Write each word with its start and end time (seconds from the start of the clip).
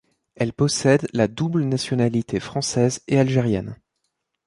Elle 0.33 0.51
possède 0.51 1.07
la 1.13 1.27
double 1.27 1.63
nationalité 1.63 2.39
française 2.39 3.01
et 3.07 3.19
algérienne. 3.19 3.77